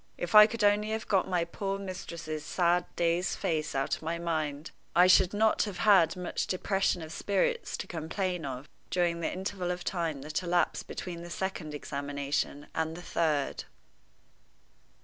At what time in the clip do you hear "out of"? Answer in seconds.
3.75-4.01